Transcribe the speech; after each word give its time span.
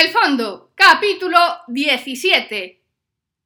el 0.00 0.08
fondo, 0.08 0.72
capítulo 0.74 1.38
17. 1.68 2.82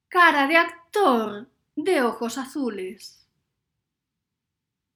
Cara 0.07 0.47
de 0.47 0.55
actor 0.55 1.49
de 1.75 2.01
ojos 2.01 2.37
azules. 2.37 3.27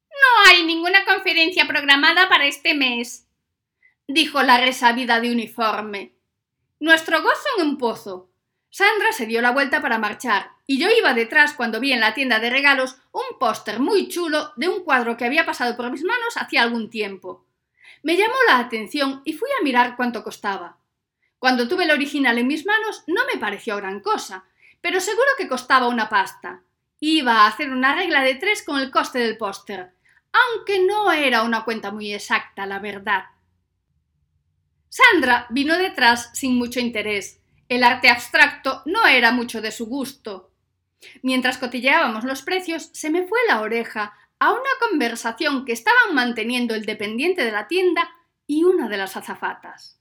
No 0.09 0.49
hay 0.49 0.63
ninguna 0.63 1.03
conferencia 1.03 1.67
programada 1.67 2.29
para 2.29 2.45
este 2.45 2.75
mes, 2.75 3.27
dijo 4.07 4.41
la 4.41 4.57
resabida 4.61 5.19
de 5.19 5.33
uniforme. 5.33 6.13
Nuestro 6.79 7.21
gozo 7.21 7.49
en 7.57 7.67
un 7.67 7.77
pozo. 7.77 8.29
Sandra 8.69 9.11
se 9.11 9.25
dio 9.25 9.41
la 9.41 9.51
vuelta 9.51 9.81
para 9.81 9.99
marchar, 9.99 10.51
y 10.65 10.79
yo 10.79 10.87
iba 10.89 11.13
detrás 11.13 11.51
cuando 11.51 11.81
vi 11.81 11.91
en 11.91 11.99
la 11.99 12.13
tienda 12.13 12.39
de 12.39 12.51
regalos 12.51 12.95
un 13.11 13.37
póster 13.37 13.81
muy 13.81 14.07
chulo 14.07 14.53
de 14.55 14.69
un 14.69 14.85
cuadro 14.85 15.17
que 15.17 15.25
había 15.25 15.45
pasado 15.45 15.75
por 15.75 15.91
mis 15.91 16.05
manos 16.05 16.37
hacía 16.37 16.61
algún 16.61 16.89
tiempo. 16.89 17.45
Me 18.01 18.15
llamó 18.15 18.35
la 18.47 18.59
atención 18.59 19.21
y 19.25 19.33
fui 19.33 19.49
a 19.59 19.63
mirar 19.63 19.97
cuánto 19.97 20.23
costaba. 20.23 20.78
Cuando 21.39 21.67
tuve 21.67 21.85
el 21.85 21.91
original 21.91 22.37
en 22.37 22.47
mis 22.47 22.65
manos 22.65 23.03
no 23.07 23.21
me 23.31 23.39
pareció 23.39 23.77
gran 23.77 24.01
cosa, 24.01 24.45
pero 24.81 24.99
seguro 24.99 25.29
que 25.37 25.47
costaba 25.47 25.87
una 25.87 26.09
pasta. 26.09 26.61
Iba 26.99 27.41
a 27.41 27.47
hacer 27.47 27.71
una 27.71 27.95
regla 27.95 28.21
de 28.21 28.35
tres 28.35 28.61
con 28.61 28.79
el 28.79 28.91
coste 28.91 29.19
del 29.19 29.37
póster, 29.37 29.93
aunque 30.33 30.85
no 30.85 31.11
era 31.11 31.43
una 31.43 31.63
cuenta 31.63 31.91
muy 31.91 32.13
exacta, 32.13 32.65
la 32.65 32.79
verdad. 32.79 33.23
Sandra 34.89 35.47
vino 35.49 35.77
detrás 35.77 36.29
sin 36.33 36.57
mucho 36.57 36.79
interés. 36.79 37.39
El 37.69 37.83
arte 37.83 38.09
abstracto 38.09 38.81
no 38.85 39.07
era 39.07 39.31
mucho 39.31 39.61
de 39.61 39.71
su 39.71 39.85
gusto. 39.85 40.51
Mientras 41.21 41.57
cotilleábamos 41.57 42.25
los 42.25 42.41
precios, 42.41 42.89
se 42.93 43.09
me 43.09 43.25
fue 43.27 43.39
la 43.47 43.61
oreja 43.61 44.13
a 44.39 44.51
una 44.51 44.69
conversación 44.79 45.65
que 45.65 45.73
estaban 45.73 46.15
manteniendo 46.15 46.75
el 46.75 46.85
dependiente 46.85 47.45
de 47.45 47.51
la 47.51 47.67
tienda 47.67 48.09
y 48.47 48.63
una 48.63 48.89
de 48.89 48.97
las 48.97 49.15
azafatas. 49.15 49.98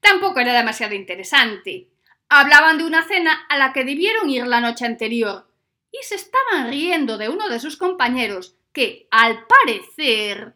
Tampoco 0.00 0.40
era 0.40 0.52
demasiado 0.52 0.94
interesante. 0.94 1.88
Hablaban 2.28 2.78
de 2.78 2.84
una 2.84 3.02
cena 3.04 3.46
a 3.48 3.58
la 3.58 3.72
que 3.72 3.84
debieron 3.84 4.30
ir 4.30 4.46
la 4.46 4.60
noche 4.60 4.86
anterior 4.86 5.46
y 5.92 5.98
se 6.04 6.14
estaban 6.14 6.68
riendo 6.68 7.18
de 7.18 7.28
uno 7.28 7.48
de 7.48 7.60
sus 7.60 7.76
compañeros 7.76 8.54
que, 8.72 9.08
al 9.10 9.46
parecer, 9.46 10.54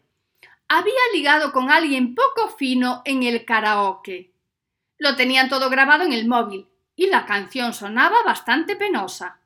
había 0.67 0.93
ligado 1.13 1.51
con 1.51 1.69
alguien 1.69 2.15
poco 2.15 2.49
fino 2.57 3.01
en 3.05 3.23
el 3.23 3.45
karaoke. 3.45 4.31
Lo 4.97 5.15
tenían 5.15 5.49
todo 5.49 5.69
grabado 5.69 6.03
en 6.03 6.13
el 6.13 6.27
móvil 6.27 6.67
y 6.95 7.07
la 7.07 7.25
canción 7.25 7.73
sonaba 7.73 8.23
bastante 8.23 8.75
penosa. 8.75 9.39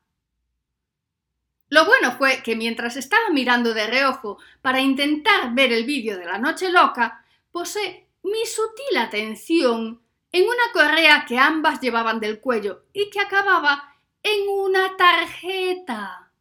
Lo 1.70 1.86
bueno 1.86 2.12
fue 2.12 2.42
que 2.44 2.56
mientras 2.56 2.96
estaba 2.96 3.30
mirando 3.32 3.74
de 3.74 3.88
reojo 3.88 4.40
para 4.62 4.80
intentar 4.80 5.54
ver 5.54 5.72
el 5.72 5.86
vídeo 5.86 6.18
de 6.18 6.26
la 6.26 6.38
noche 6.38 6.72
loca, 6.72 7.24
posé 7.52 8.08
mi 8.24 8.46
sutil 8.46 8.98
atención 8.98 10.02
en 10.32 10.44
una 10.44 10.72
correa 10.74 11.26
que 11.28 11.38
ambas 11.38 11.80
llevaban 11.82 12.20
del 12.20 12.40
cuello 12.40 12.86
y 12.94 13.10
que 13.10 13.20
acababa 13.20 13.96
en 14.22 14.48
una 14.50 14.96
tarjeta. 14.98 16.32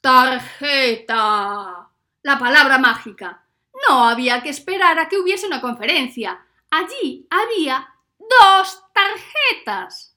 Tarjeta. 0.00 1.88
La 2.22 2.38
palabra 2.38 2.78
mágica. 2.78 3.44
No 3.88 4.08
había 4.08 4.42
que 4.42 4.50
esperar 4.50 4.98
a 4.98 5.08
que 5.08 5.18
hubiese 5.18 5.46
una 5.46 5.60
conferencia. 5.60 6.44
Allí 6.70 7.26
había 7.30 7.88
dos 8.18 8.84
tarjetas. 8.92 10.16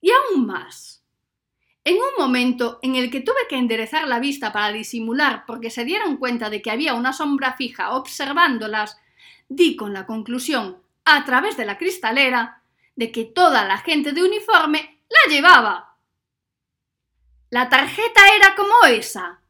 Y 0.00 0.10
aún 0.10 0.46
más. 0.46 1.02
En 1.84 1.96
un 1.96 2.10
momento 2.18 2.78
en 2.82 2.96
el 2.96 3.10
que 3.10 3.20
tuve 3.20 3.46
que 3.48 3.56
enderezar 3.56 4.08
la 4.08 4.18
vista 4.18 4.52
para 4.52 4.72
disimular 4.72 5.44
porque 5.46 5.70
se 5.70 5.84
dieron 5.84 6.16
cuenta 6.16 6.48
de 6.48 6.62
que 6.62 6.70
había 6.70 6.94
una 6.94 7.12
sombra 7.12 7.54
fija 7.54 7.92
observándolas 7.92 8.98
di 9.48 9.76
con 9.76 9.92
la 9.92 10.06
conclusión, 10.06 10.82
a 11.04 11.24
través 11.24 11.56
de 11.56 11.64
la 11.64 11.78
cristalera, 11.78 12.62
de 12.96 13.12
que 13.12 13.24
toda 13.24 13.64
la 13.64 13.78
gente 13.78 14.12
de 14.12 14.22
uniforme 14.22 15.00
la 15.08 15.32
llevaba. 15.32 15.96
¿La 17.50 17.68
tarjeta 17.68 18.20
era 18.36 18.54
como 18.54 18.74
esa? 18.88 19.40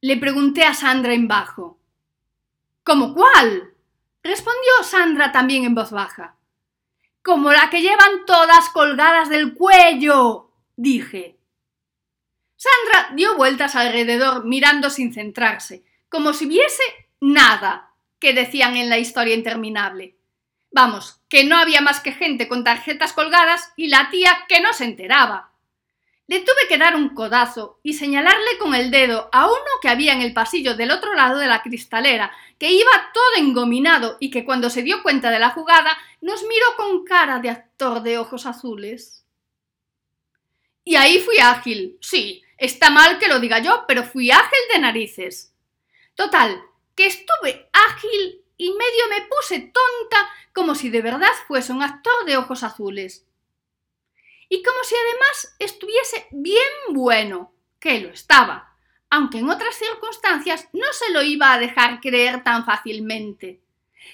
Le 0.00 0.16
pregunté 0.16 0.64
a 0.64 0.74
Sandra 0.74 1.14
en 1.14 1.28
bajo. 1.28 1.78
¿Cómo 2.82 3.14
cuál? 3.14 3.72
respondió 4.22 4.72
Sandra 4.82 5.32
también 5.32 5.64
en 5.64 5.74
voz 5.74 5.90
baja. 5.90 6.36
Como 7.22 7.52
la 7.52 7.70
que 7.70 7.80
llevan 7.80 8.26
todas 8.26 8.68
colgadas 8.70 9.28
del 9.30 9.54
cuello, 9.54 10.50
dije. 10.76 11.38
Sandra 12.56 13.14
dio 13.14 13.36
vueltas 13.36 13.74
alrededor 13.76 14.44
mirando 14.44 14.90
sin 14.90 15.14
centrarse, 15.14 15.84
como 16.08 16.34
si 16.34 16.46
viese 16.46 16.82
nada 17.20 17.93
que 18.24 18.32
decían 18.32 18.74
en 18.78 18.88
la 18.88 18.96
historia 18.96 19.34
interminable. 19.34 20.16
Vamos, 20.70 21.20
que 21.28 21.44
no 21.44 21.58
había 21.58 21.82
más 21.82 22.00
que 22.00 22.10
gente 22.10 22.48
con 22.48 22.64
tarjetas 22.64 23.12
colgadas 23.12 23.74
y 23.76 23.88
la 23.88 24.08
tía 24.08 24.46
que 24.48 24.62
no 24.62 24.72
se 24.72 24.86
enteraba. 24.86 25.52
Le 26.26 26.40
tuve 26.40 26.66
que 26.66 26.78
dar 26.78 26.96
un 26.96 27.10
codazo 27.10 27.80
y 27.82 27.92
señalarle 27.92 28.56
con 28.58 28.74
el 28.74 28.90
dedo 28.90 29.28
a 29.30 29.44
uno 29.44 29.58
que 29.82 29.90
había 29.90 30.14
en 30.14 30.22
el 30.22 30.32
pasillo 30.32 30.74
del 30.74 30.90
otro 30.90 31.12
lado 31.12 31.38
de 31.38 31.48
la 31.48 31.62
cristalera, 31.62 32.32
que 32.58 32.72
iba 32.72 33.10
todo 33.12 33.46
engominado 33.46 34.16
y 34.20 34.30
que 34.30 34.46
cuando 34.46 34.70
se 34.70 34.82
dio 34.82 35.02
cuenta 35.02 35.30
de 35.30 35.40
la 35.40 35.50
jugada 35.50 35.94
nos 36.22 36.44
miró 36.44 36.76
con 36.78 37.04
cara 37.04 37.40
de 37.40 37.50
actor 37.50 38.02
de 38.02 38.16
ojos 38.16 38.46
azules. 38.46 39.26
Y 40.82 40.96
ahí 40.96 41.18
fui 41.18 41.36
ágil. 41.40 41.98
Sí, 42.00 42.42
está 42.56 42.88
mal 42.88 43.18
que 43.18 43.28
lo 43.28 43.38
diga 43.38 43.58
yo, 43.58 43.84
pero 43.86 44.02
fui 44.02 44.30
ágil 44.30 44.60
de 44.72 44.78
narices. 44.78 45.52
Total, 46.14 46.64
que 46.94 47.06
estuve 47.06 47.68
ágil 47.72 48.44
y 48.56 48.70
medio 48.70 49.08
me 49.10 49.26
puse 49.26 49.60
tonta 49.60 50.28
como 50.52 50.74
si 50.74 50.90
de 50.90 51.02
verdad 51.02 51.32
fuese 51.46 51.72
un 51.72 51.82
actor 51.82 52.24
de 52.26 52.36
ojos 52.36 52.62
azules. 52.62 53.26
Y 54.48 54.62
como 54.62 54.78
si 54.84 54.94
además 54.94 55.56
estuviese 55.58 56.28
bien 56.30 56.62
bueno, 56.90 57.52
que 57.80 58.00
lo 58.00 58.10
estaba, 58.10 58.76
aunque 59.10 59.38
en 59.38 59.50
otras 59.50 59.74
circunstancias 59.74 60.68
no 60.72 60.86
se 60.92 61.12
lo 61.12 61.22
iba 61.22 61.52
a 61.52 61.58
dejar 61.58 62.00
creer 62.00 62.44
tan 62.44 62.64
fácilmente. 62.64 63.60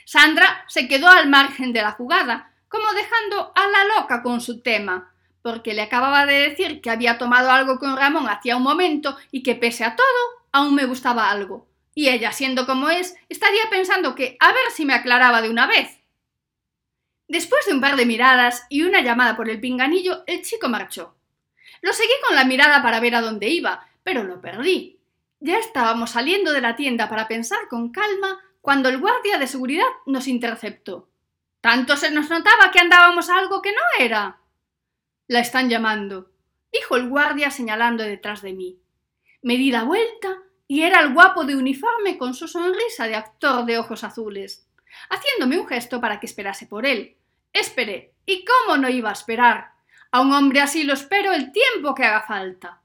Sandra 0.05 0.65
se 0.69 0.89
quedó 0.89 1.09
al 1.09 1.29
margen 1.29 1.73
de 1.73 1.83
la 1.83 1.93
jugada, 1.93 2.55
como 2.69 2.93
dejando 2.93 3.53
a 3.55 3.67
la 3.69 3.85
loca 3.97 4.23
con 4.23 4.41
su 4.41 4.63
tema, 4.63 5.13
porque 5.43 5.75
le 5.75 5.83
acababa 5.83 6.27
de 6.27 6.49
decir 6.49 6.81
que 6.81 6.91
había 6.91 7.19
tomado 7.19 7.51
algo 7.51 7.79
con 7.79 7.97
Ramón 7.97 8.29
hacía 8.29 8.57
un 8.57 8.63
momento 8.63 9.17
y 9.31 9.43
que 9.43 9.57
pese 9.57 9.85
a 9.85 9.97
todo 9.97 10.07
aún 10.53 10.75
me 10.75 10.87
gustaba 10.87 11.31
algo 11.31 11.70
y 11.95 12.09
ella, 12.09 12.33
siendo 12.33 12.67
como 12.67 12.89
es, 12.91 13.17
estaría 13.29 13.63
pensando 13.71 14.15
que 14.15 14.37
a 14.41 14.53
ver 14.53 14.71
si 14.73 14.85
me 14.85 14.95
aclaraba 14.95 15.43
de 15.43 15.51
una 15.51 15.67
vez. 15.67 16.01
Después 17.29 17.67
de 17.67 17.75
un 17.75 17.81
par 17.81 17.97
de 17.97 18.07
miradas 18.07 18.67
y 18.69 18.83
una 18.83 19.01
llamada 19.01 19.37
por 19.37 19.49
el 19.49 19.61
pinganillo, 19.61 20.25
el 20.27 20.43
chico 20.43 20.69
marchó. 20.69 21.15
Lo 21.81 21.93
seguí 21.93 22.13
con 22.27 22.37
la 22.37 22.45
mirada 22.45 22.83
para 22.83 23.01
ver 23.01 23.15
a 23.15 23.21
dónde 23.21 23.49
iba, 23.49 23.87
pero 24.03 24.25
lo 24.25 24.41
perdí. 24.41 24.99
Ya 25.39 25.59
estábamos 25.59 26.11
saliendo 26.11 26.53
de 26.53 26.61
la 26.61 26.77
tienda 26.77 27.09
para 27.09 27.29
pensar 27.29 27.69
con 27.69 27.91
calma 27.91 28.41
cuando 28.61 28.89
el 28.89 28.99
guardia 28.99 29.39
de 29.39 29.47
seguridad 29.47 29.87
nos 30.07 30.29
interceptó. 30.29 31.09
Tanto 31.61 31.97
se 31.97 32.11
nos 32.11 32.29
notaba 32.31 32.71
que 32.73 32.81
andábamos 32.81 33.31
a 33.31 33.39
algo 33.39 33.63
que 33.63 33.73
no 33.73 34.05
era. 34.05 34.41
La 35.29 35.41
están 35.41 35.71
llamando, 35.71 36.31
dijo 36.73 36.97
el 36.97 37.09
guardia 37.09 37.51
señalando 37.51 38.03
detrás 38.03 38.43
de 38.43 38.53
mí. 38.53 38.81
Me 39.43 39.57
di 39.57 39.71
la 39.71 39.85
vuelta 39.85 40.43
y 40.71 40.85
era 40.85 41.01
el 41.01 41.13
guapo 41.13 41.43
de 41.43 41.57
uniforme 41.57 42.17
con 42.17 42.33
su 42.33 42.47
sonrisa 42.47 43.09
de 43.09 43.17
actor 43.17 43.65
de 43.65 43.77
ojos 43.77 44.05
azules, 44.05 44.69
haciéndome 45.09 45.59
un 45.59 45.67
gesto 45.67 46.01
para 46.01 46.21
que 46.21 46.27
esperase 46.27 46.65
por 46.69 46.87
él. 46.87 47.17
Esperé. 47.53 48.15
¿Y 48.25 48.45
cómo 48.45 48.77
no 48.77 48.89
iba 48.89 49.11
a 49.11 49.15
esperar? 49.15 49.73
A 50.13 50.21
un 50.21 50.33
hombre 50.33 50.61
así 50.61 50.85
lo 50.85 50.93
espero 50.93 51.33
el 51.33 51.51
tiempo 51.51 51.93
que 51.93 52.05
haga 52.05 52.23
falta. 52.23 52.83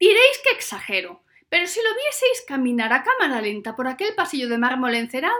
Diréis 0.00 0.40
que 0.42 0.50
exagero, 0.56 1.22
pero 1.48 1.68
si 1.68 1.78
lo 1.78 1.94
vieseis 1.94 2.44
caminar 2.48 2.92
a 2.92 3.04
cámara 3.04 3.40
lenta 3.42 3.76
por 3.76 3.86
aquel 3.86 4.16
pasillo 4.16 4.48
de 4.48 4.58
mármol 4.58 4.96
encerado, 4.96 5.36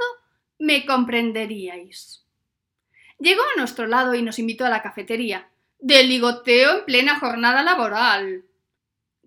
me 0.61 0.87
comprenderíais. 0.87 2.25
Llegó 3.19 3.43
a 3.43 3.59
nuestro 3.59 3.89
lado 3.89 4.15
y 4.15 4.23
nos 4.23 4.39
invitó 4.39 4.65
a 4.65 4.71
la 4.71 4.81
cafetería, 4.81 5.49
de 5.81 6.04
ligoteo 6.04 6.78
en 6.78 6.84
plena 6.84 7.19
jornada 7.19 7.65
laboral. 7.65 8.45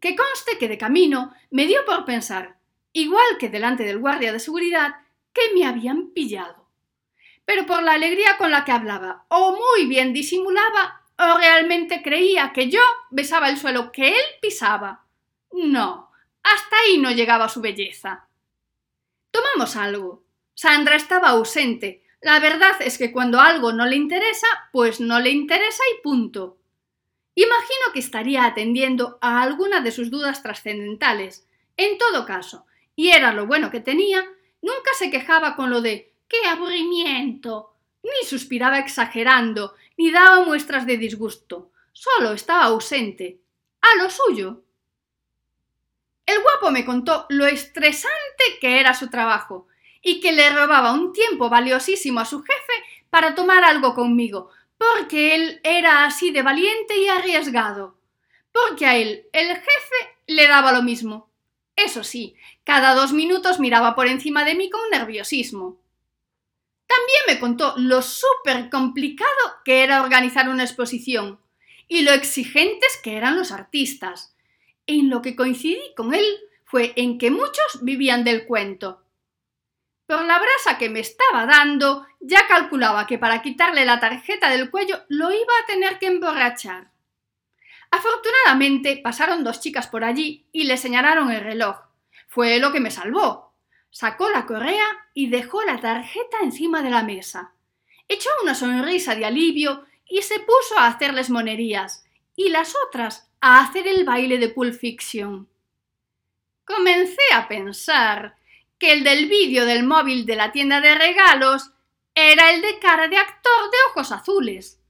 Que 0.02 0.16
conste 0.16 0.58
que 0.58 0.68
de 0.68 0.78
camino 0.78 1.34
me 1.52 1.68
dio 1.68 1.86
por 1.86 2.04
pensar, 2.04 2.58
igual 2.92 3.38
que 3.40 3.48
delante 3.48 3.84
del 3.84 4.00
guardia 4.00 4.34
de 4.34 4.40
seguridad, 4.40 4.96
que 5.32 5.42
me 5.54 5.66
habían 5.66 6.08
pillado. 6.10 6.68
Pero 7.46 7.66
por 7.66 7.84
la 7.84 7.94
alegría 7.94 8.38
con 8.38 8.52
la 8.52 8.66
que 8.66 8.74
hablaba, 8.74 9.26
o 9.30 9.52
muy 9.54 9.88
bien 9.88 10.12
disimulaba, 10.12 11.04
o 11.18 11.38
realmente 11.38 12.02
creía 12.02 12.52
que 12.52 12.70
yo 12.70 12.82
besaba 13.12 13.50
el 13.50 13.58
suelo 13.58 13.92
que 13.92 14.10
él 14.10 14.26
pisaba. 14.42 15.06
No, 15.52 16.12
hasta 16.44 16.76
ahí 16.78 16.98
no 16.98 17.12
llegaba 17.12 17.48
su 17.48 17.62
belleza. 17.62 18.28
Tomamos 19.30 19.76
algo. 19.76 20.24
Sandra 20.54 20.96
estaba 20.96 21.30
ausente. 21.30 22.04
La 22.22 22.40
verdad 22.40 22.76
es 22.80 22.98
que 22.98 23.12
cuando 23.12 23.40
algo 23.40 23.72
no 23.72 23.86
le 23.86 23.96
interesa, 23.96 24.48
pues 24.72 25.00
no 25.00 25.20
le 25.20 25.30
interesa 25.30 25.84
y 25.96 26.02
punto. 26.02 26.58
Imagino 27.42 27.92
que 27.92 28.00
estaría 28.00 28.46
atendiendo 28.46 29.18
a 29.20 29.42
alguna 29.42 29.82
de 29.82 29.92
sus 29.92 30.12
dudas 30.12 30.44
trascendentales. 30.44 31.48
En 31.76 31.98
todo 31.98 32.24
caso, 32.24 32.68
y 32.96 33.10
era 33.10 33.34
lo 33.34 33.48
bueno 33.48 33.72
que 33.72 33.80
tenía, 33.80 34.24
nunca 34.62 34.92
se 34.96 35.10
quejaba 35.10 35.56
con 35.56 35.72
lo 35.72 35.82
de 35.82 36.14
¡qué 36.28 36.38
aburrimiento! 36.48 37.74
ni 38.04 38.28
suspiraba 38.28 38.78
exagerando, 38.78 39.74
ni 39.98 40.12
daba 40.12 40.46
muestras 40.46 40.86
de 40.86 40.98
disgusto, 40.98 41.72
solo 41.94 42.34
estaba 42.34 42.66
ausente, 42.66 43.40
a 43.82 44.04
lo 44.04 44.10
suyo. 44.12 44.64
El 46.28 46.44
guapo 46.44 46.70
me 46.70 46.86
contó 46.86 47.26
lo 47.30 47.48
estresante 47.48 48.60
que 48.60 48.80
era 48.80 48.94
su 48.94 49.10
trabajo 49.10 49.68
y 50.04 50.20
que 50.20 50.32
le 50.32 50.52
robaba 50.52 50.94
un 50.94 51.12
tiempo 51.12 51.50
valiosísimo 51.50 52.20
a 52.20 52.26
su 52.26 52.44
jefe 52.44 52.74
para 53.10 53.34
tomar 53.34 53.64
algo 53.64 53.96
conmigo, 53.96 54.52
porque 54.82 55.36
él 55.36 55.62
era 55.64 56.06
así 56.06 56.32
de 56.32 56.42
valiente 56.42 56.98
y 56.98 57.08
arriesgado, 57.08 58.00
porque 58.52 58.88
a 58.88 58.98
él 58.98 59.28
el 59.32 59.48
jefe 59.50 60.18
le 60.26 60.48
daba 60.48 60.72
lo 60.72 60.82
mismo. 60.82 61.30
Eso 61.76 62.04
sí, 62.04 62.36
cada 62.64 62.96
dos 62.96 63.14
minutos 63.14 63.60
miraba 63.60 63.94
por 63.94 64.08
encima 64.08 64.44
de 64.44 64.56
mí 64.56 64.72
con 64.72 64.82
nerviosismo. 64.90 65.80
También 66.88 67.22
me 67.28 67.40
contó 67.40 67.76
lo 67.78 68.02
súper 68.02 68.72
complicado 68.72 69.30
que 69.64 69.84
era 69.84 70.02
organizar 70.02 70.50
una 70.50 70.64
exposición 70.64 71.40
y 71.88 72.02
lo 72.02 72.12
exigentes 72.12 72.98
que 73.04 73.18
eran 73.18 73.38
los 73.38 73.52
artistas. 73.52 74.36
En 74.88 75.12
lo 75.12 75.22
que 75.22 75.36
coincidí 75.36 75.94
con 75.96 76.16
él 76.16 76.26
fue 76.66 76.94
en 76.96 77.20
que 77.20 77.30
muchos 77.30 77.84
vivían 77.84 78.24
del 78.24 78.48
cuento. 78.48 79.04
Por 80.12 80.26
la 80.26 80.40
brasa 80.40 80.78
que 80.78 80.90
me 80.90 81.00
estaba 81.00 81.46
dando, 81.46 82.06
ya 82.20 82.46
calculaba 82.46 83.08
que 83.08 83.18
para 83.18 83.42
quitarle 83.42 83.86
la 83.86 84.02
tarjeta 84.02 84.50
del 84.50 84.70
cuello 84.70 85.06
lo 85.08 85.32
iba 85.32 85.54
a 85.64 85.66
tener 85.68 86.00
que 86.00 86.08
emborrachar. 86.08 86.92
Afortunadamente 87.92 89.00
pasaron 89.02 89.46
dos 89.46 89.62
chicas 89.62 89.88
por 89.88 90.04
allí 90.04 90.46
y 90.52 90.66
le 90.66 90.76
señalaron 90.76 91.32
el 91.32 91.40
reloj. 91.40 91.78
Fue 92.28 92.60
lo 92.60 92.74
que 92.74 92.82
me 92.82 92.92
salvó. 92.92 93.54
Sacó 93.90 94.30
la 94.30 94.46
correa 94.46 94.86
y 95.14 95.30
dejó 95.30 95.64
la 95.64 95.80
tarjeta 95.80 96.40
encima 96.44 96.82
de 96.82 96.90
la 96.90 97.04
mesa. 97.04 97.54
Echó 98.10 98.30
una 98.44 98.54
sonrisa 98.54 99.16
de 99.16 99.24
alivio 99.24 99.86
y 100.06 100.24
se 100.24 100.42
puso 100.42 100.78
a 100.78 100.88
hacerles 100.88 101.30
monerías, 101.30 102.04
y 102.36 102.50
las 102.50 102.76
otras 102.86 103.32
a 103.40 103.62
hacer 103.62 103.88
el 103.88 104.04
baile 104.04 104.40
de 104.40 104.50
Pulp 104.50 104.74
Fiction. 104.74 105.48
Comencé 106.66 107.34
a 107.34 107.48
pensar 107.48 108.36
que 108.82 108.94
el 108.94 109.04
del 109.04 109.30
vídeo 109.30 109.68
del 109.68 109.84
móvil 109.84 110.26
de 110.26 110.36
la 110.36 110.52
tienda 110.52 110.82
de 110.82 110.96
regalos 110.96 111.70
era 112.16 112.52
el 112.52 112.64
de 112.64 112.80
cara 112.80 113.08
de 113.08 113.16
actor 113.16 113.70
de 113.70 113.78
ojos 113.92 114.12
azules. 114.12 114.82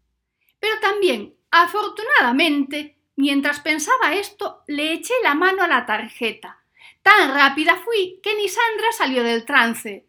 Pero 0.62 0.80
también, 0.80 1.36
afortunadamente, 1.52 2.98
mientras 3.18 3.60
pensaba 3.60 4.14
esto, 4.14 4.64
le 4.68 4.94
eché 4.94 5.14
la 5.24 5.36
mano 5.36 5.64
a 5.64 5.68
la 5.68 5.86
tarjeta 5.86 6.64
Tan 7.02 7.34
rápida 7.34 7.76
fui 7.84 8.22
que 8.24 8.34
ni 8.36 8.48
Sandra 8.48 8.94
salió 8.98 9.24
del 9.24 9.44
trance. 9.44 10.08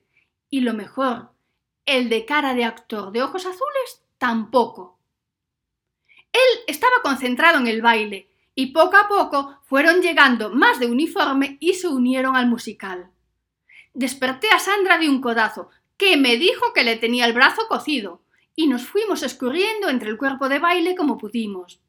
Y 0.48 0.60
lo 0.60 0.74
mejor, 0.74 1.32
el 1.84 2.08
de 2.08 2.24
cara 2.24 2.54
de 2.54 2.64
actor 2.64 3.10
de 3.10 3.24
ojos 3.24 3.46
azules 3.46 4.04
tampoco. 4.16 5.00
Él 6.30 6.60
estaba 6.68 7.02
concentrado 7.02 7.58
en 7.58 7.66
el 7.66 7.82
baile, 7.82 8.30
y 8.54 8.66
poco 8.66 8.96
a 8.96 9.08
poco 9.08 9.58
fueron 9.64 10.02
llegando 10.02 10.50
más 10.50 10.78
de 10.78 10.86
uniforme 10.86 11.56
y 11.58 11.74
se 11.74 11.88
unieron 11.88 12.36
al 12.36 12.46
musical. 12.46 13.10
Desperté 13.94 14.48
a 14.50 14.58
Sandra 14.58 14.98
de 14.98 15.08
un 15.08 15.20
codazo, 15.20 15.70
que 15.96 16.16
me 16.16 16.36
dijo 16.36 16.72
que 16.72 16.84
le 16.84 16.96
tenía 16.96 17.26
el 17.26 17.32
brazo 17.32 17.68
cocido, 17.68 18.22
y 18.54 18.66
nos 18.66 18.86
fuimos 18.86 19.22
escurriendo 19.22 19.88
entre 19.88 20.10
el 20.10 20.18
cuerpo 20.18 20.48
de 20.48 20.58
baile 20.58 20.94
como 20.96 21.18
pudimos. 21.18 21.80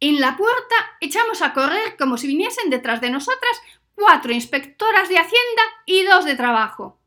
En 0.00 0.20
la 0.20 0.36
puerta 0.36 0.74
echamos 1.00 1.42
a 1.42 1.52
correr 1.52 1.96
como 1.98 2.18
si 2.18 2.26
viniesen 2.26 2.70
detrás 2.70 3.00
de 3.00 3.10
nosotras 3.10 3.60
cuatro 3.94 4.32
inspectoras 4.32 5.08
de 5.08 5.18
Hacienda 5.18 5.62
y 5.86 6.04
dos 6.04 6.24
de 6.24 6.36
trabajo. 6.36 6.97